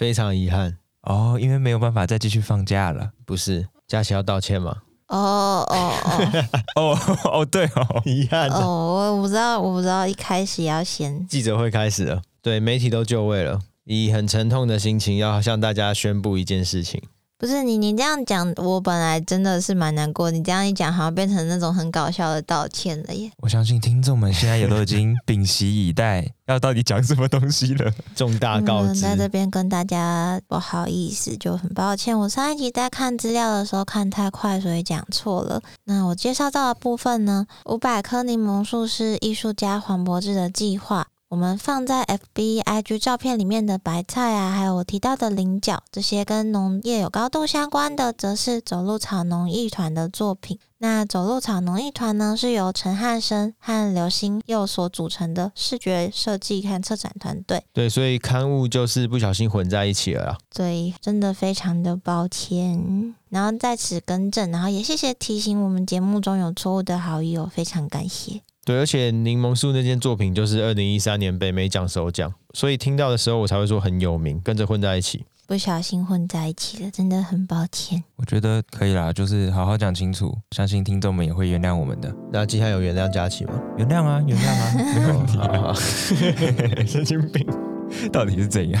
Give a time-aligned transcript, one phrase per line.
[0.00, 0.78] 非常遗憾。
[1.02, 3.10] 哦，因为没有办法再继续放假了。
[3.26, 4.74] 不是，佳琪要道歉吗？
[5.08, 6.58] 哦哦哦。
[6.76, 6.98] 哦
[7.30, 11.26] 哦，对哦，遗憾哦，我不知道，我不知道一开始要先。
[11.26, 17.02] 记者会开始了，对，媒体都就位了，以很沉痛的心情要向大家宣布一件事情。
[17.40, 20.30] 不是你，你这样讲，我本来真的是蛮难过。
[20.30, 23.32] 你这样一讲，好像变成那种很搞笑的道歉了耶。
[23.38, 27.90] 我相信听众们现在也都已经屏息以待，要到底讲什么东西了。
[28.14, 32.18] 重大告知，在这边跟大家不好意思，就很抱歉。
[32.18, 35.62] 我上一集在看资料的时候看太快，所以讲错了。
[35.84, 41.06] 那我介绍到的部分呢，五百棵柠檬树是艺术家黄柏志的计划。
[41.30, 50.58] 我们放在 FB、IG 照片里面的白菜啊，还有我提到的菱角，这些跟农业有高度相关的，则是走路草农艺团的作品。
[50.78, 57.62] 那走路草农艺团呢，是由陈汉生和刘星佑所组成的视觉设计和策展团队。
[57.72, 60.38] 对，所以刊物就是不小心混在一起了啦。
[60.52, 68.40] 对，真的非常的抱歉，然后在此更正，然后也谢谢提醒我们节目中有错误的好友，非常感谢。
[68.70, 78.00] 对，而且柠檬树那件作品就是二零一三年北美奖首奖，所以听到的时候我才会说很有名，跟着混在一起，不小心混在一起了，真的很抱歉。
[78.14, 82.14] 我觉得可以啦，就是好好讲清楚，相信听众们也会原谅我们的。
[82.32, 83.60] 那季汉有原谅佳琪吗？
[83.76, 85.74] 原谅啊，原谅啊， 没问题啊。
[86.86, 87.44] 神经病，
[88.12, 88.80] 到底是怎样？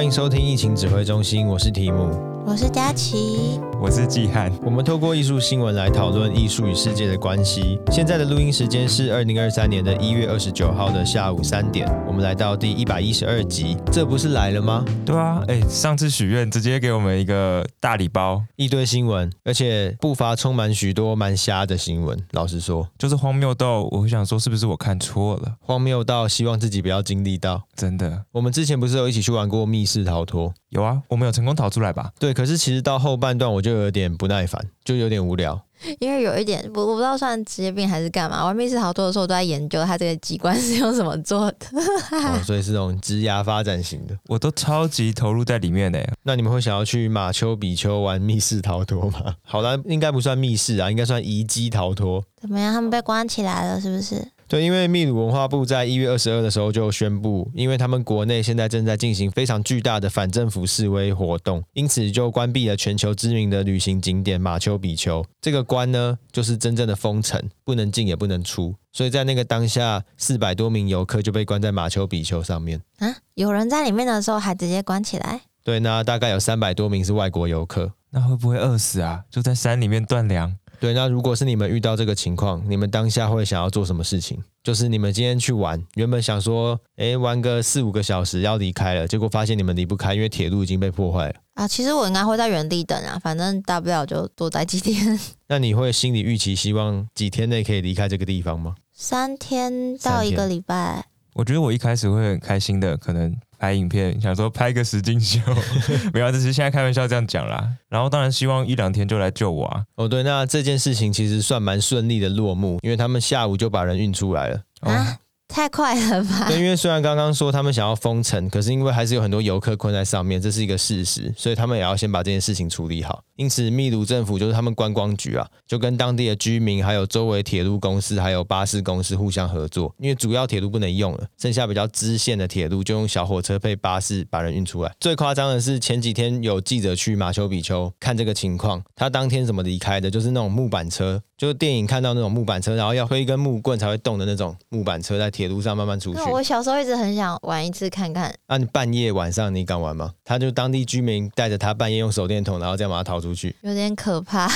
[0.00, 2.08] 欢迎收听疫情指挥中心，我是提姆，
[2.50, 3.60] 我是佳琪。
[3.80, 7.78] 我是季汉，我们透过艺术新闻来讨论艺术与世界的关系。
[7.92, 14.84] 现在的录音时间是二零二三年的一月二十九号的下午三点，我们来到第一百一十二集，这不是来了吗？
[15.06, 22.20] 对啊，哎，上次许愿直接给我们一个大礼包，一堆新闻，而且不乏充满许多蛮瞎的新闻。
[22.32, 25.54] 老实说，就是荒谬到我会想说，是不是我看错了？
[25.60, 27.62] 荒谬到希望自己不要经历到。
[27.76, 30.52] 真的，我们之前不是有一起去玩过密室逃脱？
[30.70, 32.10] 有啊，我们有成功逃出来吧？
[32.18, 35.60] 对，可是其实到后半段我就有点不耐烦，就有点无聊，
[35.98, 38.44] 因为有一点我我不知道算职业病还是干嘛。
[38.44, 41.66] 玩密室逃脱的时候，我都在研究它这个机关是用什么做的，
[42.12, 45.98] 哦，所以是那种职涯发展型的，我都超级投入在里面呢。
[46.22, 49.34] 那你们会想要去马丘比丘玩密室逃脱吗？
[49.42, 52.22] 好了，应该不算密室啊，应该算遗迹逃脱。
[52.40, 52.72] 怎么样？
[52.72, 54.24] 他们被关起来了，是不是？
[54.50, 65.24] 对，因为秘鲁文化部在一月二十二的时候就宣布，因为他们国内现在正在进行非常巨大的反政府示威活动，因此就关闭了全球知名的旅行景点马丘比丘。
[65.40, 68.74] 这个关呢，就是真正的封城，不能进也不能出。
[68.92, 72.82] 所以在那个当下，四百多名游客就被关在马丘比丘上面。
[72.98, 75.42] 啊，有人在里面的时候还直接关起来？
[75.62, 79.22] 对，那大概有三百多名是外国游客，那会不会饿死啊？
[79.30, 80.56] 就在山里面断粮。
[80.80, 84.42] 对，那如果是你们遇到这个情况，你们当下会想要做什么事情？
[84.64, 91.34] 就是你们今天去玩，原本想说，哎，玩个四五个小时要离开了，结果发现你们离不开，因为铁路已经被破坏了。
[91.54, 95.18] 啊，其实我应该会在原地等啊，反正大不了就多待几天。
[95.48, 98.74] 那你会心里预期希望几天内可以离开这个地方吗？
[98.94, 101.04] 三天到一个礼拜。
[101.34, 103.36] 我觉得我一开始会很开心的，可能。
[103.60, 105.38] 拍影片，想说拍个实境秀，
[106.14, 107.68] 没有，只是现在开玩笑这样讲啦。
[107.90, 109.84] 然后当然希望一两天就来救我啊。
[109.96, 114.62] 哦，对，那这件事情其实算蛮顺利的落幕，因为他们下午就把人运出来了。
[114.80, 115.18] 啊？
[115.50, 116.46] 太快了吧？
[116.48, 123.22] 对，因为虽然刚刚说他们想要封城，可是因为还是有很多游客困在上面，这是一个事实，所以他们也要先把这件事情处理好。
[123.36, 129.94] 因此，秘鲁政府就是他们观光局啊，就跟当地的居民、还有周围铁路公司、还有巴士公司互相合作。
[129.98, 134.92] 因为主要铁路不能用了，剩下比较支线的铁路就用小火车配巴士把人运出来。
[135.00, 140.10] 最夸张的是前几天有记者去马丘比丘看这个情况，他当天怎么离开的？
[140.10, 141.20] 就是那种木板车。
[141.40, 146.20] 就是电影看到那种木板车，然后要推一根木棍才会动的那种木板车，在铁路上慢慢出去。
[146.30, 148.30] 我小时候一直很想玩一次看看。
[148.46, 150.12] 那、啊、你半夜晚上你敢玩吗？
[150.22, 154.46] 他就当地居民带着他半夜用手电筒，然后这样把他逃出去，有点可怕。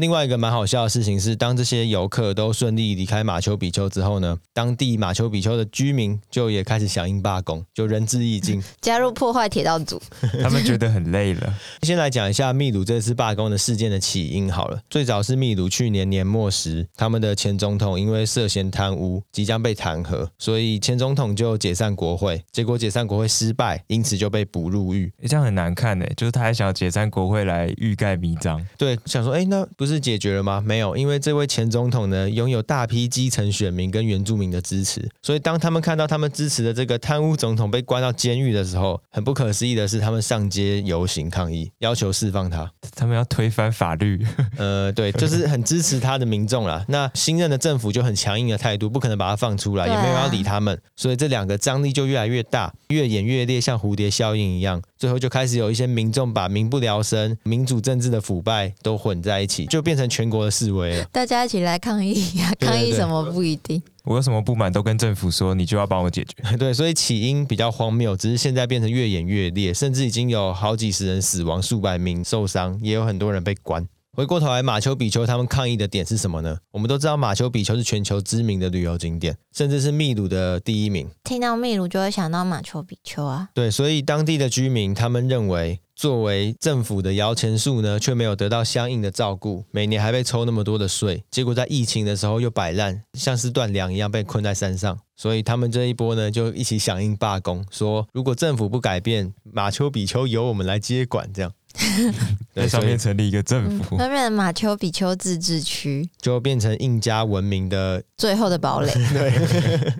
[0.00, 10.00] 另外一个蛮好笑的事情是，当这些游客都顺利离开马丘比丘之后呢，当地马丘比丘的居民就也开始响应罢工，就仁至义尽， 加入破坏铁道组。
[10.42, 11.54] 他们觉得很累了。
[11.82, 14.80] 先来讲一下秘鲁这次罢工的事件的起因好了。
[14.88, 22.42] 最早是秘鲁去年年末时，他们的前总统因为涉嫌贪污，即将被弹劾，所以前总统就解散国会。
[22.50, 25.12] 结果解散国会失败，因此就被捕入狱。
[25.28, 28.64] 这样很难看呢，就是他还想要解散国会来欲盖弥彰。
[28.78, 29.89] 对，想说，哎，那不是。
[29.90, 30.62] 就是解决了吗？
[30.64, 42.70] 没有，因为这位前总统呢，拥有大批基层选民跟原住民的支持，所以当他们看到他们支持的这个贪污总统被关到监狱的时候，很不可思议的是，他们上街游行抗议，要求释放他。
[42.94, 44.24] 他们要推翻法律。
[44.56, 46.84] 呃，对，就是很支持他的民众啦。
[46.86, 61.04] 那新任的政府就很强硬的态度，不可能把他放出来，也没有要理他们，所以这两个张力就越来越大，越演越烈，像蝴蝶效应一样，最后就开始有一些民众把民不聊生、民主政治的腐败都混在一起，就变成全国的示威了。
[61.12, 62.52] 大家一起来抗议呀！
[62.58, 63.82] 抗议什么不一定。
[64.04, 66.56] 我有什么不满都跟政府说，你就要帮我解决。
[66.56, 73.86] 对，所以起因比较荒谬，只是现在变成越演越烈，甚至已经有好几十人死亡，数百名受伤，也有很多人被关。
[74.12, 76.58] 回过头来，马丘比丘他们抗议的点是什么呢？
[76.72, 81.08] 我们都知道马丘比丘是全球知名的旅游景点，甚至是秘鲁的第一名。
[81.22, 83.48] 听到秘鲁就会想到马丘比丘啊。
[83.54, 94.98] 对，所以当地的居民他们认为，作为政府的摇钱树呢，却没有得到相应的照顾，每年还被抽那么多的税，结果在疫情的时候又摆烂，像是断粮一样被困在山上。
[95.14, 101.52] 所以他们这一波呢，就一起响应罢工，说如果政府不改变，马丘比丘由我们来接管，这样。
[102.54, 108.92] 在上面成立一个政府，那边的马丘比丘自治区就变成印加文明的最后的堡垒。
[109.12, 109.92] 对，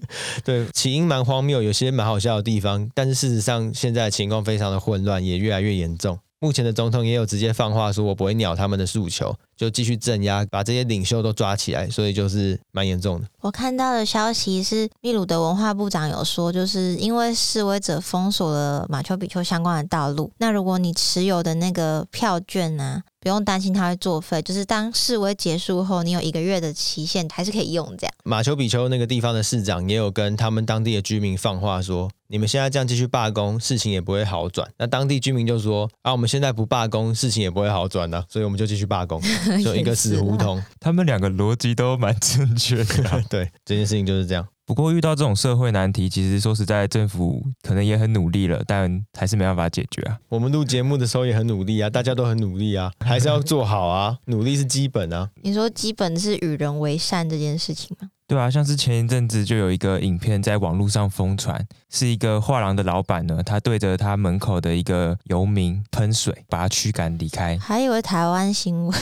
[0.45, 6.19] 对，起因蛮荒谬，有些蛮好笑的地方，但是事实上现在情况非常的混乱，也越来越严重。
[6.41, 13.27] 目前的总统也有直接放话说，我不会鸟他们的诉求，就继续镇压，把这些领袖都抓起来，所以就是蛮严重的。
[13.41, 28.15] 我看到的消息是，秘鲁的文化部长有说，就是因为示威者封锁了马丘比丘相关的道路，那如果你持有的那个票券呢、不用担心它会作废，就是当示威结束后，你有一个月的期限，还是可以用这样。
[28.25, 34.67] 马丘比丘那个地方的市长也有跟他们当地的居民放话说，你们现在这样继续罢工，事情也不会好转。
[34.79, 39.21] 那当地居民就说，啊，我们现在不罢工，事情也不会好转呢、啊，所以我们就继续罢工，
[39.63, 40.63] 就一个死胡同。
[40.81, 44.47] 他们两个逻辑都蛮正确的、啊， 对，这件事情就是这样。
[44.71, 50.17] 不过遇到这种社会难题，其实说实在，政府可能也很努力了，但还是没办法解决啊。
[50.29, 55.29] 我们录节目的时候也很努力啊，大家都很努力啊， 还是要做好啊，努力是基本啊。
[55.43, 58.11] 你说基本是与人为善这件事情吗？
[58.29, 67.59] 对啊，像是前一阵子就有一个影片在网络上疯传，是一个画廊的老板呢，他对着他门口的一个游民喷水，把他驱赶离开。
[67.59, 68.97] 还以为台湾新闻，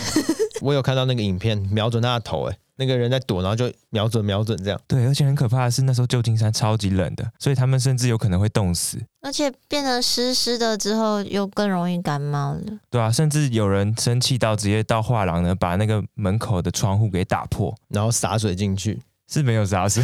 [0.61, 2.57] 我有看到那个影片，瞄准他的头，哎。
[2.81, 4.81] 那个人在躲，然后就瞄准瞄准这样。
[4.87, 8.97] 对，而且很可怕的是，那时候旧金山超级冷的，所以他们甚至有可能会冻死。
[9.21, 12.63] 而且变得湿湿的之后，又更容易感冒了。
[12.89, 19.01] 对啊，甚至有人生气到直接到画廊呢，把那个门口的窗户给打破，然后洒水进去。
[19.29, 20.03] 是没有洒水。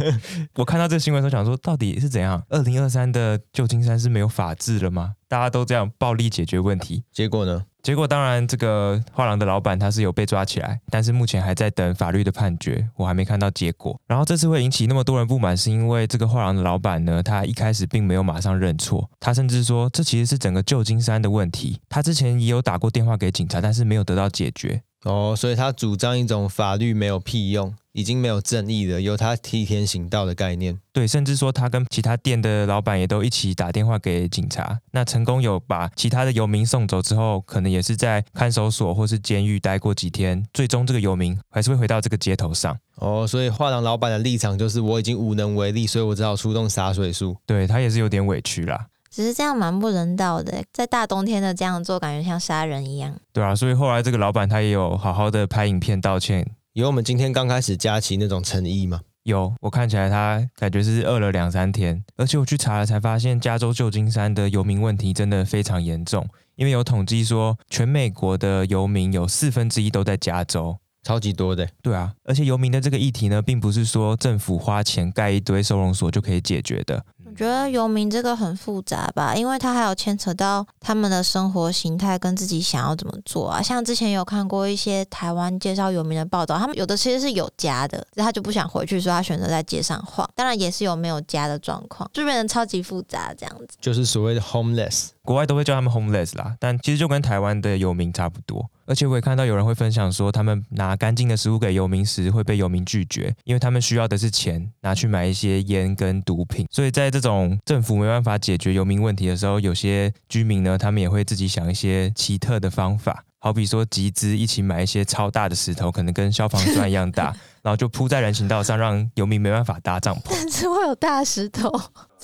[0.56, 2.42] 我看到这个新闻的时候，想说到底是怎样？
[2.48, 5.14] 二零二三的旧金山是没有法治了吗？
[5.28, 7.64] 大家都这样暴力解决问题，结果呢？
[7.82, 14.00] 结果当然，这个画廊的老板他是有被抓起来，但是目前还在等法律的判决，我还没看到结果。
[14.06, 21.78] 然后这次会引起那么多人不满，是因为这个画廊的老板呢，他一开始并没有马上认错，他甚至说这其实是整个旧金山的问题。
[21.90, 24.82] 他之前也有打过电话给警察，但是没有得到解决。
[25.02, 30.76] 哦，所以他主张一种法律没有屁用，已经没有正义了，有他替天行道的概念。
[30.92, 42.76] 对，甚至说他跟其他店的老板也都一起打电话给警察，那成功有把其他的游民送走之后，可能也是在看守所或是监狱待过几天，最终这个游民还是会回到这个街头上。
[42.96, 47.36] 哦，所以画廊老板的立场就是我已经无能为力，所以我只好出动洒水术。
[47.46, 48.86] 对，他也是有点委屈啦。
[49.08, 53.14] 只是这样蛮不人道的，在大冬天的这样做，感觉像杀人一样。
[53.32, 56.44] 对啊，所以后来这个老板他也有好好的拍影片道歉。
[56.74, 59.00] 有我们今天刚开始佳琪那种诚意吗？
[59.22, 66.26] 有，我看起来他感觉是饿了两三天，而且我去查了才发现，加州旧金山的游民问题真的非常严重，
[66.56, 71.68] 因为有统计说，全美国的游民有四分之一都在加州，超级多的。
[71.80, 77.06] 对啊，而且游民的这个议题呢，并不是说政府花钱盖一堆收容所就可以解决的。
[77.34, 83.60] 我觉得游民这个很复杂吧，因为他还有牵扯到他们的生活形态跟自己想要怎么做啊。
[83.60, 90.30] 像之前有看过一些台湾介绍游民的报道，他们有的其实是有家的，他就不想回去，所以他选择在街上晃。
[90.36, 93.76] 当然也是有没有家的状况，就变成超级复杂这样子。
[93.80, 98.70] 就是所谓的 homeless，国外都会叫他们 homeless 啦，但其实就跟台湾的游民差不多。
[98.86, 106.66] 而且我也看到有人会分享说，他们拿干净的食物给游民时，会被游民拒绝，因为他们需要的是钱，拿去买一些烟跟毒品。
[106.70, 120.28] 所以在这种政府没办法解决游民问题的时候，有些居民呢，他们也会自己想一些奇特的方法，好比说集资一起买一些超大的石头，可能跟消防砖一样大，然后就铺在人行道上，让游民没办法搭帐篷。
[120.30, 121.70] 但是会有大石头，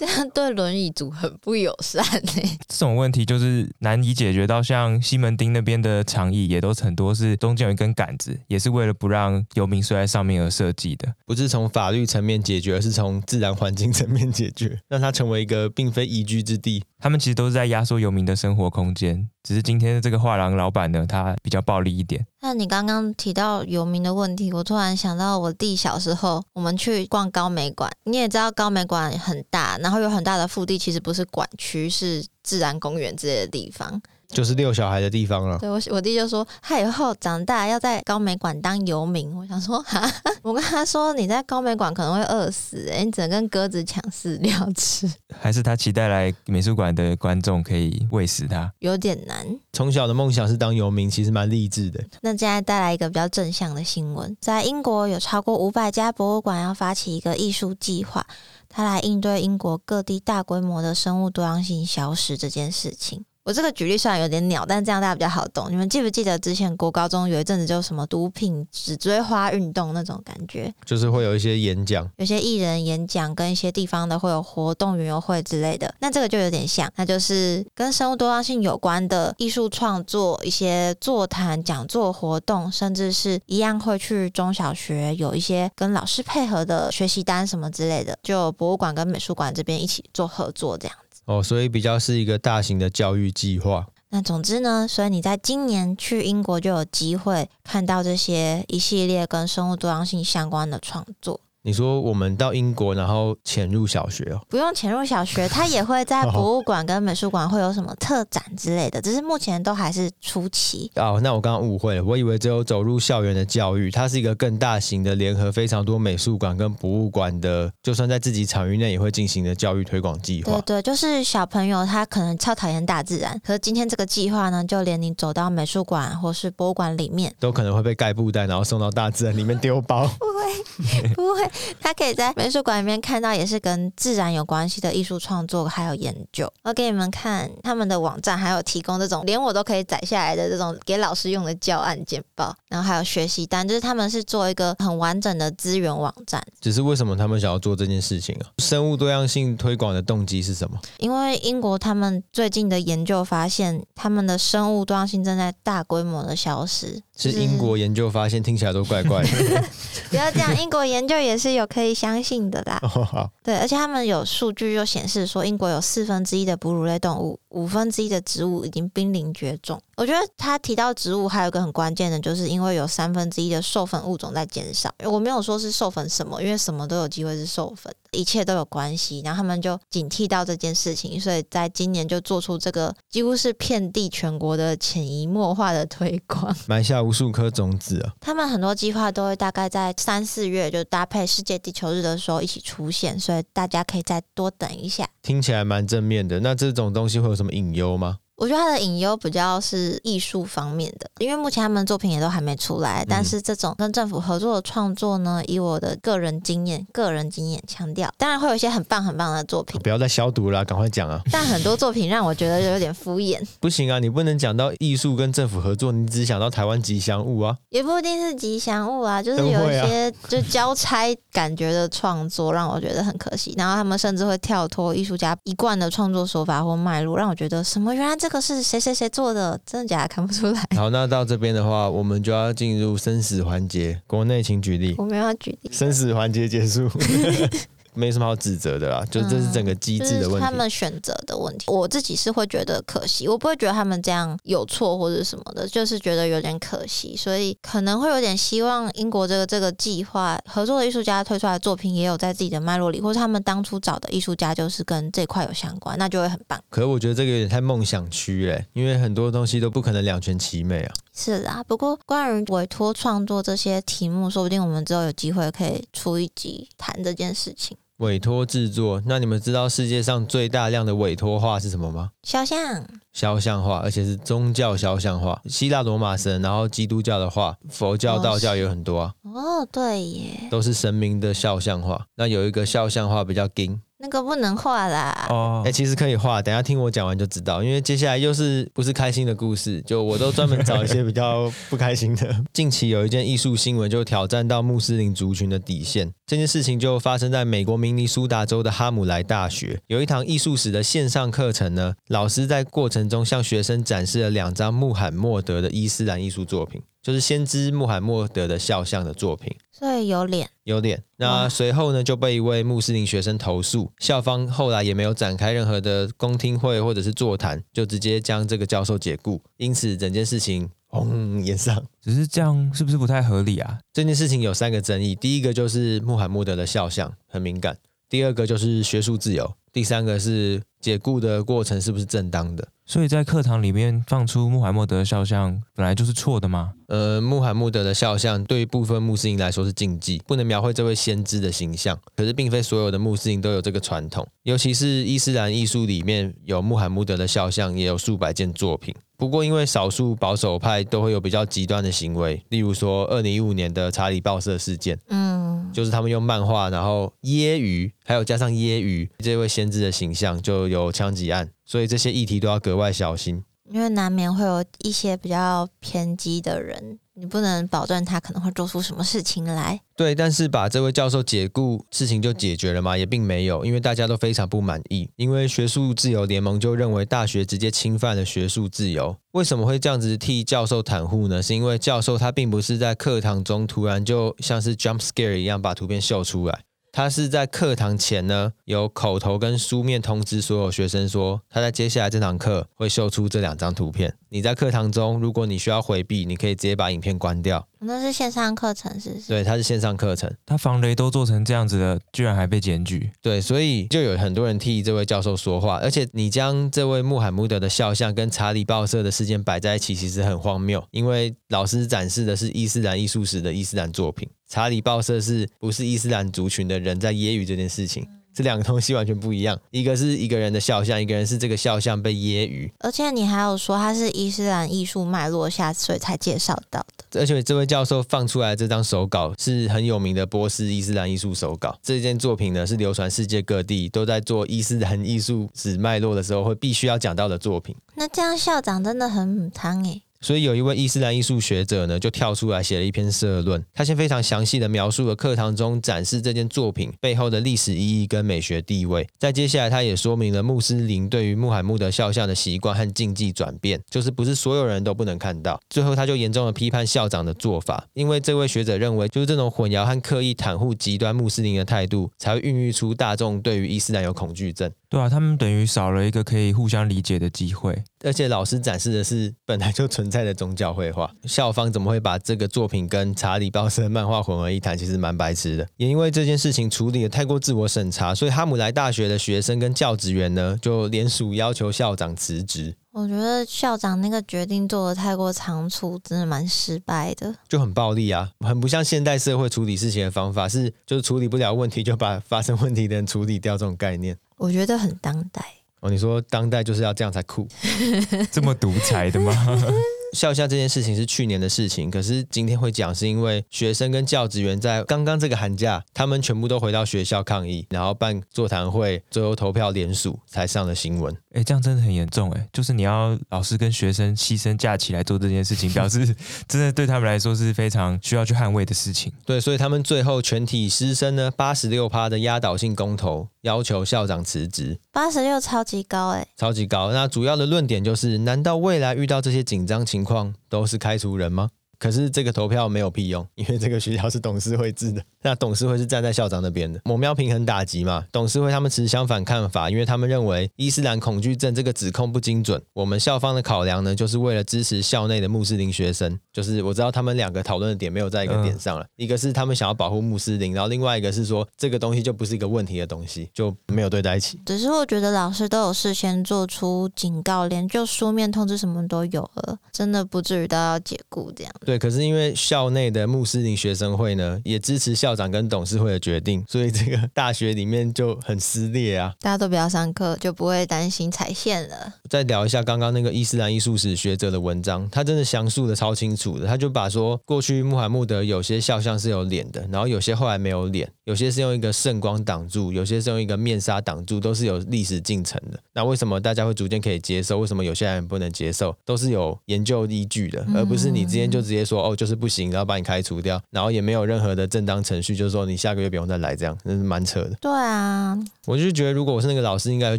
[0.00, 2.58] 这样对轮椅族很不友善呢。
[2.66, 11.12] 这种问题就是难以解决到，像西门町那边的长椅也都很多是中间有一根杆子，也是为了不让游民睡在上面而设计的。
[11.26, 16.82] 不是从法律层面解决，而是从自然环境层面解决，让它成为一个并非宜居之地。
[16.98, 22.26] 他们其实都是在压缩游民的生活空间，只是今天的这个画廊老板呢，他比较暴力一点。
[22.42, 34.00] 那你刚刚提到游民的问题，我突然想到我弟小时候，我们去逛高美馆，你也知道高美馆很大，然后有很大的腹地，其实不是管区，是自然公园之类的地方。
[34.30, 35.58] 就是遛小孩的地方了。
[35.58, 39.34] 对，我我弟就说，他以后长大要在高美馆当游民。
[39.34, 40.10] 我想说，哈，
[40.42, 45.10] 我跟他说，你在高美馆可能会饿死，哎，你只能跟鸽子抢饲料吃。
[45.40, 48.72] 还是他期待来美术馆的观众可以喂食他？
[48.78, 49.46] 有点难。
[49.72, 52.02] 从小的梦想是当游民，其实蛮励志的。
[52.22, 58.26] 那现在带来一个比较正向的新闻，在英国有超过五百家博物馆要发起一个艺术计划，
[58.68, 63.24] 它来应对英国各地大规模的生物多样性消失这件事情。
[63.42, 65.66] 我这个举例虽然有点鸟，但这样大家比较好懂。
[65.70, 70.72] 你们记不记得之前国高中有一阵子就什么毒品指追花运动那种感觉？
[70.84, 75.92] 就是会有一些演讲，有些艺人演讲，跟一些地方的会有活动、园游会之类的。
[76.00, 90.96] 那这个就有点像，那就是跟生物多样性有关的艺术创作、一些座谈、讲座活动，甚至是一样会去中小学有一些跟老师配合的学习单什么之类的，就博物馆跟美术馆这边一起做合作这样。
[91.30, 93.86] 哦，所以比较是一个大型的教育计划。
[94.08, 101.40] 那总之呢，所以你在今年去英国就有机会看到这些一系列跟生物多样性相关的创作。
[101.62, 104.40] 你说我们到英国，然后潜入小学哦？
[104.48, 110.90] 不用潜入小学，他也会在博物馆跟美术馆会有什么特展之类的，只是目前都还是初期。
[110.96, 120.52] 哦，那我刚刚误会了，我以为只有走入校园的教育，它是一个更大型的联合非常多美术馆跟博物馆的，就算在自己场域内也会进行的教育推广计划。
[120.62, 130.08] 对对，就是小朋友他可能超讨厌大自然，可是今天这个计划呢，就连你走到美术馆或是博物馆里面，都可能会被盖布袋，然后送到大自然里面丢包。
[130.18, 131.49] 不会，不会。
[131.80, 136.50] 他可以在美术馆里面看到，也是跟自然有关系的艺术创作，还有研究。
[136.62, 146.42] 我给你们看他们的网站，还有提供这种连我都可以载下来的这种给老师用的教案简报，然后还有学习单，就是他们是做一个很完整的资源网站。
[146.60, 148.48] 只是为什么他们想要做这件事情啊？
[148.58, 150.78] 生物多样性推广的动机是什么？
[150.98, 157.02] 因为英国他们最近的研究发现，他们的生物多样性正在大规模的消失。
[157.16, 159.28] 是英国研究发现，听起来都怪怪的。
[160.08, 162.78] 不要这样，英国研究也是有可以相信的啦。
[162.82, 169.80] 哦，对，而且他们有数据又显示说，英国有四分之一的哺乳类动物，五分之一的植物已经濒临绝种。
[169.96, 174.90] 我觉得他提到植物还有一个很关键的，就是因为有三分之一的授粉物种在减少。
[175.04, 179.20] 我没有说是授粉什么，因为什么都有机会是授粉，一切都有关系。
[179.22, 188.14] 然后他们就警惕到这件事情，所以在今年就做出这个几乎是遍地全国的潜移默化的推广， 埋下无数颗种子啊。
[188.20, 195.06] 他们很多计划都会大概在三四月就搭配世界地球日的时候一起出现，所以大家可以再多等一下。
[195.22, 196.40] 听起来蛮正面的。
[196.40, 198.18] 那这种东西会有什么隐忧吗？
[198.40, 203.04] 我觉得他的隐忧比较是艺术方面的，因为目前他们的作品也都还没出来。
[203.06, 209.78] 但是这种跟政府合作的创作呢，以我的个人经验，个人经验强调，当然会有一些很棒很棒的作品。
[209.82, 211.20] 不要再消毒了，赶快讲啊！
[211.30, 213.38] 但很多作品让我觉得有点敷衍。
[213.60, 217.54] 不行啊，你不能讲到艺术跟政府合作，你只想到台湾吉祥物啊？
[217.68, 223.54] 也不一定是吉祥物啊，就是有一些就交差感觉的创作，让我觉得很可惜。
[223.58, 229.08] 然后他们甚至会跳脱艺术家一贯的创作手法或脉络，让我觉得什么原来这个是谁谁谁。
[229.10, 230.64] 做的真的假的看不出来。
[230.76, 234.00] 好，那到这边的话，我们就要进入生死环节。
[234.06, 234.94] 国内请举例。
[234.98, 235.70] 我们要举例。
[235.72, 236.88] 生死环节结束。
[237.94, 240.30] 没什么好指责的啦，就这是整个机制的问题。
[240.30, 256.62] 嗯就是、他们选择的问题，我自己是会觉得可惜，我不会觉得他们这样有错或者什么的，就是觉得有点可惜，所以可能会有点希望英国这个这个计划合作的艺术家推出来的作品也有在自己的脉络里，或是他们当初找的艺术家就是跟这块有相关，那就会很棒。
[256.68, 260.92] 可是我觉得这个有点太梦想区嘞，因为很多东西都不可能两全其美啊。
[261.22, 267.76] 是啊，不过关于委托创作这些题目，说不定我们之后有机会可以出一集谈这件事情。
[267.98, 272.12] 委托制作，那你们知道世界上最大量的委托画是什么吗？
[272.22, 272.82] 肖像。
[273.12, 279.12] 肖像画，而且是宗教肖像画，希腊罗马神，然后基督教的画，佛教、道教也有很多啊。
[279.24, 282.06] 哦，对耶，都是神明的肖像画。
[282.14, 285.26] 那有一个肖像画比较金，那个不能画啦。
[285.28, 287.62] 哦，哎，其实可以画，等下听我讲完就知道。
[287.62, 292.34] 因为接下来又是不是开心的故事，就我都专门找一些比较不开心的。
[292.54, 296.10] 近期有一件艺术新闻，就挑战到穆斯林族群的底线。
[296.26, 309.54] 这件事情就发生在美国明尼苏达州的哈姆莱大学，有一堂艺术史的线上课程呢，老师在过程中向学生展示了两张穆罕默德的伊斯兰艺术作品，就是先知穆罕默德的肖像的作品。
[309.72, 311.02] 所以有脸，有脸。
[311.16, 319.40] 那随后呢，就被一位穆斯林学生投诉，校方后来也没有展开任何的公听会或者是座谈，就直接将这个教授解雇。
[319.56, 321.82] 因此，整件事情轰炎上。
[322.02, 323.78] 只是这样是不是不太合理啊？
[323.92, 327.78] 这件事情有三个争议，第一个就是穆罕默德的肖像很敏感，
[328.10, 332.68] 第二个就是学术自由，第三个是解雇的过程是不是正当的。
[332.90, 336.72] 所以在课堂里面放出穆罕默德的肖像，本来就是错的吗？
[336.88, 341.96] 呃，穆罕默德的肖像对于部分穆斯林来说是禁忌，不能描绘这位先知的形象。
[342.16, 348.92] 可是，并非所有的穆斯林都有这个传统，尤其是伊斯兰艺术里面有穆罕默德的肖像，也有数百件作品。
[349.16, 361.50] 不过，因为少数保守派都会有比较极端的行为，例如说二零一五年的查理报社事件，嗯，就是他们用漫画，然后揶揄，还有加上揶揄这位先知的形象，就有枪击案。
[361.64, 369.80] 所以这些议题都要格外小心，因为难免会有一些比较偏激的人，你不能保证他可能会做出什么事情来。
[369.96, 372.98] 对，但是把这位教授解雇，事情就解决了吗？
[372.98, 379.16] 也并没有，因为大家都非常不满意，因为学术自由联盟就认为大学直接侵犯了学术自由。
[379.32, 381.40] 为什么会这样子替教授袒护呢？
[381.40, 386.64] 是因为教授他并不是在课堂中突然就像是 jump scare 一样把图片秀出来。
[386.92, 394.14] 他是在课堂前呢，有口头跟书面通知所有学生说，他在接下来这堂课会秀出这两张图片。
[394.32, 397.66] 你在课堂中，如果你需要回避，你可以直接把影片关掉。
[397.80, 399.26] 那是线上课程，是不是？
[399.26, 400.32] 对，它是线上课程。
[400.46, 403.10] 他防雷都做成这样子的，居然还被检举。
[403.20, 405.78] 对，所以就有很多人替这位教授说话。
[405.78, 410.84] 而且你将这位穆罕默德的肖像跟查理报社的事件摆在一起，其实很荒谬。
[410.92, 418.04] 因为老师展示的是伊斯兰艺术史的伊斯兰作品，查理报社是不是伊斯兰族群的人在揶揄这件事情？
[418.34, 422.70] 这两个东西完全不一样，一个是一个人的肖像，一个人是这个肖像被揶揄。
[422.80, 427.20] 而且你还有说他是伊斯兰艺术脉络下，所以才介绍到的。
[427.20, 437.76] 而且这位教授放出来这张手稿是很有名的波斯伊斯兰艺术手稿，这件作品呢是流传世界各地，都在做伊斯兰艺术史脉络的时候会必须要讲到的作品。
[437.94, 440.02] 那这样校长真的很母汤诶。
[440.20, 443.64] 所以有一位伊斯兰艺术学者呢，就跳出来写了一篇社论。
[443.72, 449.08] 他先非常详细的描述了课堂中展示这件作品背后的历史意义跟美学地位。
[449.18, 455.58] 在接下来，他也说明了穆斯林对于穆罕默德肖像的习惯和禁忌转变，就是不是所有人都不能看到。
[455.70, 464.70] 最后，他就严重的批判校长的做法，因为这位学者认为，就是这种混淆和刻意袒护极端穆斯林的态度，才会孕育出大众对于伊斯兰有恐惧症。
[464.90, 467.80] 对啊，他们等于少了一个可以互相理解的机会。
[468.02, 474.76] 而且老师展示的是本来就存在的宗教绘画，校方怎么会把这个作品跟查理鲍斯的漫画混为一谈？
[474.76, 475.68] 其实蛮白痴的。
[475.76, 482.74] 也因为这件事情处理的太过自我审查，所以哈姆莱大学的学生跟教职员呢，就联署要求校长辞职。
[482.90, 494.16] 我觉得校长那个决定做的太过仓促，真的蛮失败的，就很暴力啊，很不像现代社会处理事情的方法，是就是处理不了问题就把发生问题的人处理掉这种概念。
[494.40, 495.44] 我觉得很当代。
[495.80, 497.46] 哦，你说当代就是要这样才酷，
[498.32, 499.32] 这么独裁的吗？
[500.12, 511.14] 笑笑这件事情是去年的事情，可是今天会讲，是因为学生跟教职员在刚刚这个寒假，他们全部都回到学校抗议，然后办座谈会，最后投票联署才上了新闻。
[511.32, 516.04] 哎，这样真的很严重哎，就是你要老师跟学生牺牲假期来做这件事情，表示
[516.48, 519.12] 真的对他们来说是非常需要去捍卫的事情。
[519.24, 524.78] 对，所以他们最后全体师生呢，八十六趴的压倒性公投，要求校长辞职。
[524.92, 526.90] 八十六超级高哎，超级高。
[526.90, 531.50] 那主要的论点就是，难道未来遇到这些紧张情况都是开除人吗？
[531.80, 536.80] 可是这个投票没有屁用， 因为这个学校是董事会制的， 那董事会是站在校长那边的。
[536.84, 542.62] 某喵平衡打击嘛，董事会他们持相反看法，因为他们认为伊斯兰恐惧症这个指控不精准。
[542.74, 546.20] 我们校方的考量呢，就是为了支持校内的穆斯林学生。
[546.32, 554.38] 就是我知道他们两个讨论的点没有在一个点上了，嗯、一个是他们想要保护穆斯林，然后另外一个是说这个东西就不是一个问题的东西，就没有对在一起。
[554.44, 561.52] 只是我觉得老师都有事先做出警告，连就书面通知什么都有了，真的不至于到要解雇这样。
[561.70, 569.14] 对，可是因为校内的穆斯林学生会呢，也支持校长跟董事会的决定，所以这个 大学里面就很撕裂啊。
[569.20, 571.94] 大家都不要上课，就不会担心踩线了。
[572.08, 576.46] 再聊一下刚刚那个伊斯兰艺术史学者的文章，他真的详述的超清楚的。
[576.48, 585.58] 他就把说，过去穆罕默德有些肖像是有脸的，然后有些后来没有脸，有些是用一个圣光挡住，有些是用一个面纱挡住，都是有历史进程的。
[585.72, 587.40] 那为什么大家会逐渐可以接受？
[587.40, 588.72] 为什么有些人不能接受？
[588.84, 597.32] 都是有研究依据的，而不是你之前就直接说哦，就是不行，然后把你开除掉，然后也没有任何的正当程序，就是说你下个月不用再来，这样那是蛮扯的。
[597.40, 599.98] 对啊，我就觉得如果我是那个老师，应该会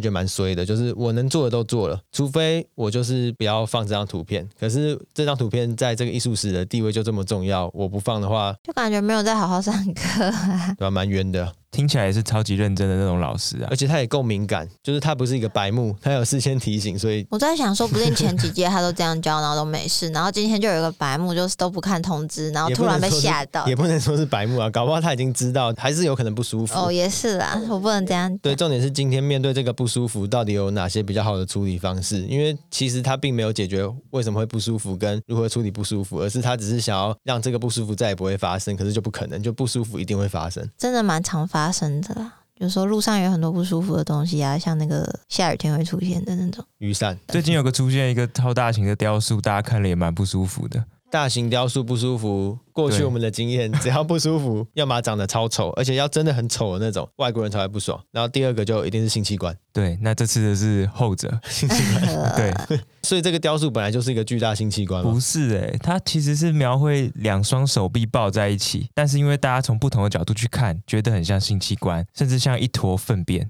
[0.00, 4.48] 觉得蛮衰的，就是我能做的都做了，除非我就是不要放这张图片。
[4.58, 11.01] 可是这张图片在这个艺术史的地位就这么重要，我不放的话，就感觉没有在好好上课啊，对吧？
[11.02, 11.61] 蛮冤的。
[11.72, 26.78] 听起来也是超级认真的那种老师啊，而且他也够敏感，就是他不是一个白目，他有事先提醒，所以我在想，说不定前几届他都这样教，然后都没事，然后今天就有一个白目，就是都不看通知，然后突然被吓到，也不能说是白目啊，搞不好他已经知道，还是有可能不舒服。
[26.78, 28.36] 哦，也是啦，我不能这样。
[28.38, 32.20] 对，重点是今天面对这个不舒服，到底有哪些比较好的处理方式？
[32.26, 42.32] 因为其实他并没有解决为什么会不舒服跟如何处理不舒服，而是他只是想要让这个不舒服再也不会发生，可是就不可能，就不舒服一定会发生，真的蛮常发生的啦。
[42.58, 47.18] 有时候路上有很多不舒服的东西啊，像那个下雨天会出现的那种雨伞。
[47.28, 50.84] 最近有个出现一个超大型的雕塑，大家看了也蛮不舒服的。
[51.12, 52.58] 大型雕塑不舒服。
[52.72, 58.02] 过去我们的经验， 只要不舒服，要么长得超丑，而且要真的很丑的那种，外国人才会不爽。
[58.10, 59.54] 然后第二个就一定是性器官。
[59.74, 62.32] 对，那这次的是后者， 性器官。
[62.66, 65.02] 对，所以这个雕塑本来就是一个巨大性器官？
[65.02, 73.46] 不是哎、欸，它其实是描绘两双手臂抱在一起，但是因为大家从不同的角度去看，觉得很像性器官，甚至像一坨粪便，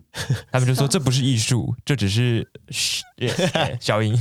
[0.50, 3.04] 他们就说这不是艺术，这只是嘘，
[3.78, 4.12] 消音。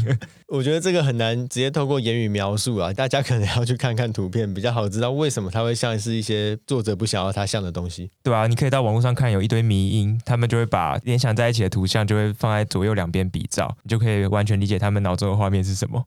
[0.51, 4.89] 我觉得这个很难直接透过言语描述啊， 大家可能要去看看图片比较好。
[4.89, 16.05] 知道为什么它会像是一些作者不想要它像的东西，对啊，你可以到网络上看，有一堆迷因，他们就会把联想在一起的图像就会放在左右两边比照，你就可以完全理解他们脑中的画面是什么。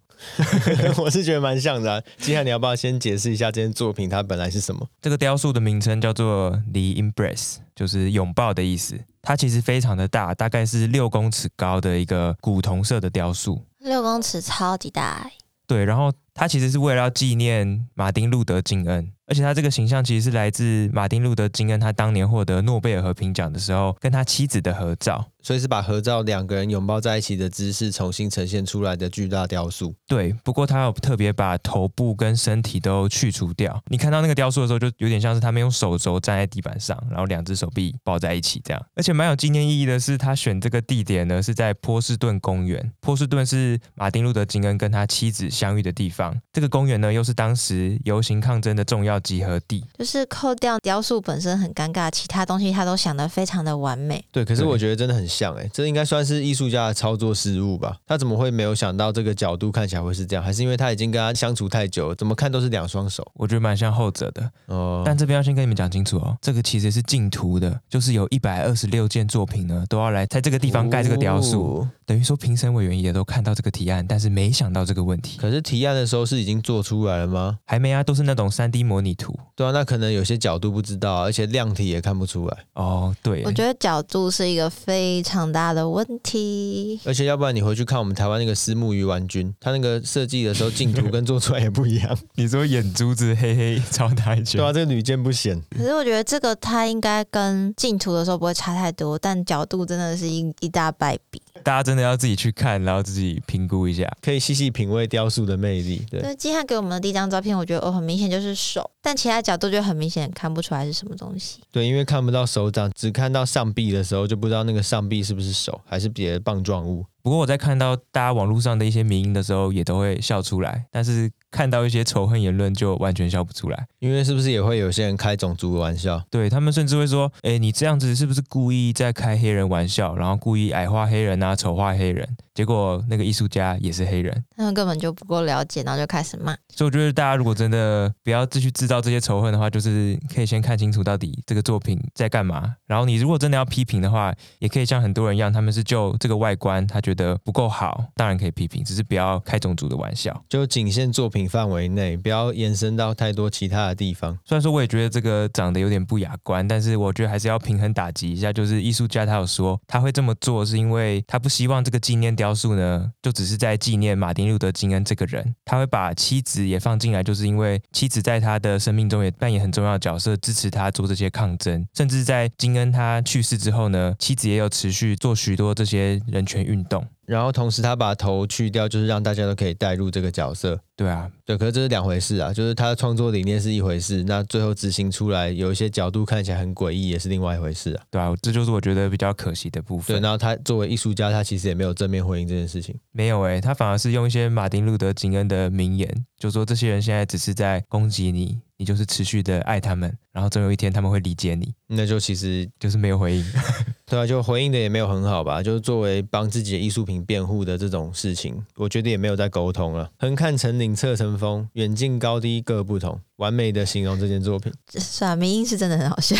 [1.03, 2.03] 我是觉得蛮像的啊。
[2.19, 4.87] 接下来你要不要先解释一下这件作品它本来是什么？
[5.01, 9.01] 这个雕塑的名称叫做 The Embrace，就是拥抱的意思。
[9.23, 13.63] 它其实非常的大，大概是六公尺高的一个古铜色的雕塑。
[13.85, 15.31] 六公尺超级大。
[15.67, 16.13] 对，然后。
[16.37, 19.13] 他其实是为了要纪念马丁·路德·金恩。
[19.27, 29.95] 而且他这个形象其实是来自马丁路德金恩，他当年获得诺贝尔和平奖的时候，跟他妻子的合照，所以是把合照两个人拥抱在一起的姿势重新呈现出来的巨大雕塑。
[30.07, 33.83] 对，不过他有特别把头部跟身体都去除掉。
[33.87, 38.87] 你看到那个雕塑的时候，就有点像是他们用手肘站在地板上，然后两只手臂抱在一起这样。
[38.95, 42.93] 而且蛮有纪念意义的是，他选这个地点呢是在波士顿公园。
[43.01, 46.35] 波士顿是马丁路德金恩跟他妻子相遇的地方。
[46.53, 54.25] 这个公园呢，又是当时游行抗争的重要集合地，就是扣掉雕塑本身很尴尬，其他东西他都想得非常的完美。
[54.33, 57.97] 对，可是我觉得真的很像哎、欸，这应该算是艺术家的操作失误吧？
[58.07, 60.45] 他怎么会没有想到这个角度看起来会是这样？
[60.45, 63.27] 还是因为他已经跟他相处太久了，怎么看都是两双手？
[63.35, 65.03] 我觉得蛮像后者的哦。
[65.05, 75.39] 但这边要先跟你们讲清楚哦，这个其实是净图的，就是有一百二十六件作品呢，都要来在这个地方盖这个雕塑，哦、等于说评审委员也都看到这个提案，但是没想到这个问题。
[75.39, 77.59] 可是提案的时候是已经做出来了吗？
[77.65, 79.39] 还没啊，都是那种三 D 模拟图。
[79.55, 82.57] 对啊，那可能有些角度不知道，而且量体也看不出来。
[82.75, 86.99] 哦，对，我觉得角度是一个非常大的问题。
[87.05, 92.19] 而且要不然你回去看我们台湾那个私募鱼丸君，他那个设计的时候镜图跟做出来也不一样。
[92.35, 95.61] 你说眼珠子黑黑超大一圈，对啊，这个屡见不鲜。
[95.71, 101.41] 可是我觉得这个它应该跟镜图的时候不会差太多，但角度真的是一一大败笔。
[101.63, 106.05] 大家真的要自己去看，然后自己评估一下，可以细细品味雕塑的魅力。
[106.11, 111.61] 对，对，今天给我们的第一张照片，我觉得哦，很明显就是手，但其他角度就很明显看不出来是什么东西。
[111.71, 117.05] 对，因为看不到手掌，只看到上臂的时候，就不知道那个上臂是不是手，还是别的棒状物。
[117.23, 126.21] 不过我在看到大家网络上的一些名音的时候，也都会笑出来，但是看到一些仇恨言论就完全笑不出来，因为是不是也会有些人开种族的玩笑？
[126.29, 136.57] 对，他们甚至会说：“哎，你这样子是不是故意在开黑人玩笑，然后故意矮化黑人啊，丑化黑人？”结果那个艺术家也是黑人，他们根本就不够了解，然后就开始骂。
[136.75, 142.75] 所以我觉得大家如果真的不要继续制造这些仇恨的话，就是可以先看清楚到底这个作品在干嘛。
[142.87, 154.37] 然后你如果真的要批评的话，也可以像很多人一样，他们是就这个外观他觉得不够好，当然可以批评，只是不要开种族的玩笑，就仅限作品范围内，不要延伸到太多其他的地方。
[154.45, 158.53] 虽然说我也觉得这个长得有点不雅观，但是我觉得还是要平衡打击一下。
[158.53, 163.11] 就是艺术家他有说他会这么做，是因为他不希望这个纪念雕雕塑呢。
[163.23, 177.07] 就只是在纪念马丁路德金恩这个人，他会把妻子也放进来，就是因为妻子在他的生命中也扮演很重要的角色，支持他做这些抗争，甚至在金恩他去世之后呢，妻子也有持续做许多这些人权运动。
[177.27, 180.81] 然后同时他把头去掉，就是让大家都可以带入这个角色。
[180.97, 188.05] 对啊，对，可是这是两回事啊，就是他的创作理念是一回事，那最后执行出来有一些角度看起来很诡异，也是另外一回事啊。
[188.11, 190.17] 对啊，这就是我觉得比较可惜的部分。
[190.17, 192.97] 对，然后他作为艺术家，他其实也没有正面回应这件事情。
[193.11, 196.09] 没有诶、欸，他反而是用一些马丁路德金恩的名言，
[196.39, 201.75] 就说这些人现在只是在攻击你，你就是持续的爱他们，然后总有一天他们会理解你。
[201.89, 203.45] 那就其实就是没有回应。
[204.07, 205.63] 对啊，就回应的也没有很好吧？
[205.63, 210.11] 就是作为帮自己的艺术品辩护的这种事情，我觉得也没有在沟通了。
[210.19, 214.73] 横看成岭侧成峰，远近高低各不同，完美的形容这件作品。
[214.93, 216.37] 是啊，明音是真的很好笑。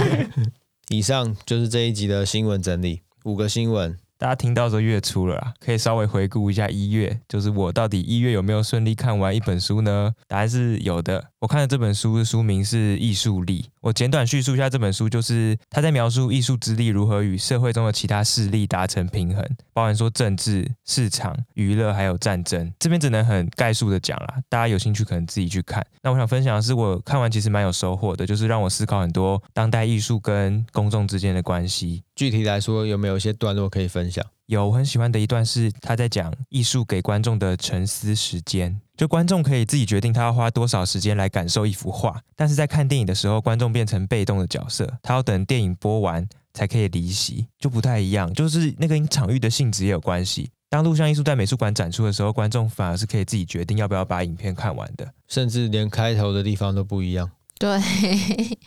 [0.90, 3.96] 以上就是这一集的新闻整理，五个新闻。
[4.16, 10.14] 大家听到这月初了啊，可以稍微回顾一下一月，就是我到底一月有没有顺利看完一本书呢？
[10.28, 11.30] 答案是有的。
[11.44, 22.72] 我看的这本书的书名是《艺术力》，我简短叙述一下这本书，就是他在描述艺术之力如何与社会中的其他势力达成平衡，包含说政治、市场、娱乐还有战争。
[22.78, 25.86] 这边只能很概述的讲啦，大家有兴趣可能自己去看。
[26.00, 32.02] 那我想分享的是，我看完其实蛮有收获的，就是让我思考很多当代艺术跟公众之间的关系。
[32.16, 34.24] 具体来说，有没有一些段落可以分享？
[34.46, 50.50] 有，我很喜欢的一段是他在讲艺术给观众的沉思时间，就观众可以自己决定他要花多少时间来感受一幅画，但是在看电影的时候，观众变成被动的角色，他要等电影播完才可以离席，就不太一样，就是那个场域的性质也有关系。
[50.68, 57.30] 当录像艺术在美术馆展出的时候，观众反而是可以自己决定要不要把影片看完的，甚至连开头的地方都不一样。
[57.64, 57.80] 对，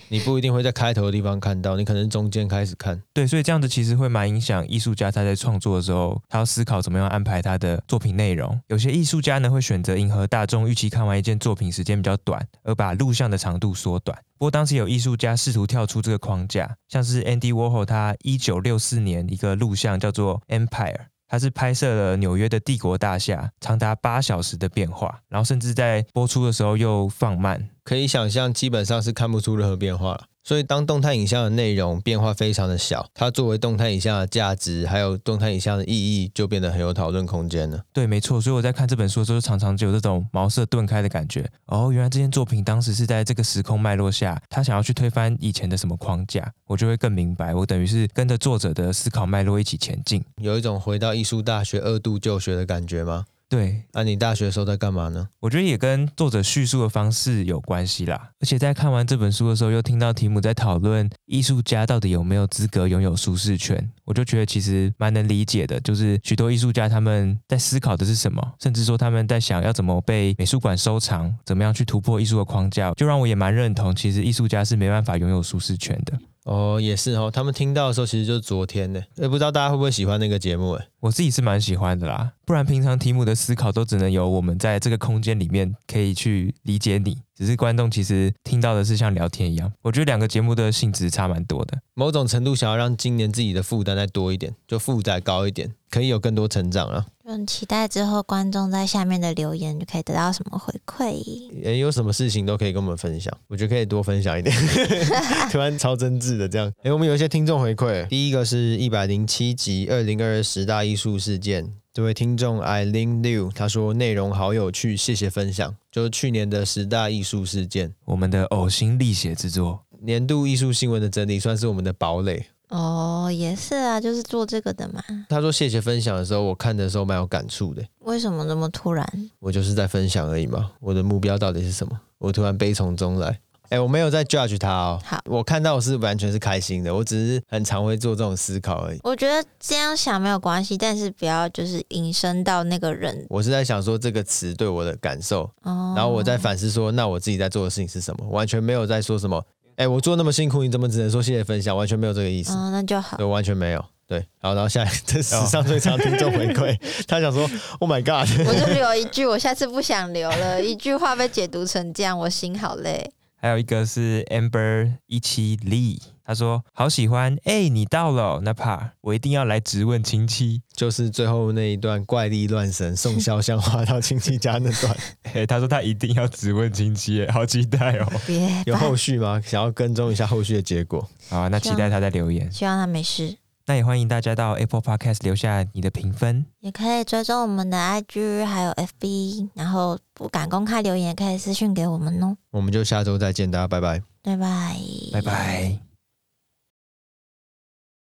[0.07, 2.99] 你不一定会在开头的地方看到，你可能中间开始看。
[3.13, 8.59] 对，所以这样子其实会蛮影响艺术家他在创作的时候，他要思考怎么样安排他的作品内容。
[8.69, 14.17] 有些艺术家呢会选择迎合大众预期，看完一件作品时间比较短，而把录像的长度缩短。
[14.39, 21.01] 不过当时有艺术家试图跳出这个框架，像是 Andy Warhol，他一九六四年一个录像叫做 Empire。
[21.27, 30.25] 它是拍摄了纽约的帝国大厦长达八小时的变化，然后甚至在播出的时候又放慢，可以想象基本上是看不出任何变化了。
[30.47, 37.83] 所以，当动态影像的内容变化非常的小，它作为动态影像的价值，还有动态影像的意义，就变得很有讨论空间了。
[37.91, 38.39] 对，没错。
[38.39, 41.45] 所以我在看这本书的时候，常常就有这种茅塞顿开的感觉。
[41.65, 47.53] 哦，原来这件作品当时是在这个时空脉络下，他想要去推翻以前的什么框架，我就会更明白。
[47.53, 53.25] 我等于是跟着作者的思考脉络一起前进，有一种回到艺术大学二度就学的感觉吗？
[53.49, 55.29] 对，那、啊、你大学的时候在干嘛呢？
[55.39, 58.29] 我觉得也跟作者叙述的方式有关系啦。
[58.41, 65.79] 而且在看完这本书的时候，又听到题目在讨论艺术家到底有没有资格拥有舒适圈，我就觉得其实蛮能理解的。
[65.79, 76.19] 就是许多艺术家他们在思考的是什么，甚至说他们在想要怎么被美术馆收藏，怎么样去突破艺术的框架，就让我也蛮认同，其实艺术家是没办法拥有舒适圈的。
[76.47, 77.29] 哦，也是哦。
[77.29, 79.01] 他们听到的时候，其实就是昨天呢。
[79.17, 80.87] 也不知道大家会不会喜欢那个节目诶。
[81.01, 82.31] 我自己是蛮喜欢的啦。
[82.45, 89.71] 不然平常题目的思考都只能由我们在这个空间里面可以去理解你，只是观众其实听到的是像聊天一样。
[89.83, 91.77] 我觉得两个节目的性质差蛮多的。
[91.93, 97.05] 某种程度想要让今年自己的负担再多一点，就负载高一点，可以有更多成长啊。
[97.23, 101.13] 很期待之后观众在下面的留言就可以得到什么回馈。
[101.61, 104.55] 也有什么事情都可以跟我们分享，我觉得可以多分享一点。
[105.51, 106.71] 突然超真挚的这样。
[106.83, 115.75] 哎，我们有一些听众回馈，第一个是一百零七集二零二二十大艺术事件，这位听众 Eileen Liu 他说内容好有趣，谢谢分享。
[115.91, 122.45] 就是去年的十大艺术事件，我们的呕心沥血之作，年度艺术新闻的整理算是我们的堡垒。
[122.69, 125.03] 哦，也是啊，就是做这个的嘛。
[125.27, 127.83] 他说谢谢分享的时候，我看的时候蛮有感触的。
[128.01, 129.03] 为什么那么突然？
[129.39, 130.69] 我就是在分享而已嘛。
[130.79, 131.99] 我的目标到底是什么？
[132.19, 133.39] 我突然悲从中来。
[133.69, 134.99] 哎，我没有在 judge 他哦。
[135.03, 136.93] 好，我看到我是完全是开心的。
[136.93, 138.99] 我只是很常会做这种思考而已。
[139.03, 143.25] 我觉得这样想没有关系，但是不要就是引申到那个人。
[143.29, 148.27] 我是在想说这个词对我的感受，哦，然后我在反思说，那我自己在做的事情是什么？
[148.29, 149.43] 完全没有在说什么。
[149.75, 151.75] 哎，我做那么辛苦，你怎么只能说谢谢分享？
[151.75, 152.53] 完全没有这个意思。
[152.53, 153.17] 哦，那就好。
[153.17, 153.85] 对，完全没有。
[154.07, 156.75] 对，好，然后下来 这史上最长听众回馈，
[157.05, 157.41] 他想说
[157.79, 158.25] ，Oh my God！
[158.47, 160.63] 我就留一句，我下次不想留了。
[160.63, 163.11] 一句话被解读成这样，我心好累。
[163.39, 174.97] 还有一个是 Amber 一七 Lee，他说好喜欢，哎，你到了，那怕我一定要来质问亲戚，就是最后那一段怪力乱神送肖像画到亲戚家那段。
[175.33, 178.11] 哎，他说他一定要质问亲戚，好期待哦。
[178.25, 179.39] 别有后续吗？
[179.45, 181.07] 想要跟踪一下后续的结果。
[181.29, 183.37] 好，那期待他在留言，希望他没事。
[183.67, 192.37] 那也欢迎大家到 Apple Podcast 留下你的评分，也可以追踪我们的 IG 还有 FB，然后不敢公开留言也可以私讯给我们哦。
[192.51, 194.77] 我们就下周再见，大家拜拜，拜拜，
[195.11, 195.86] 拜拜。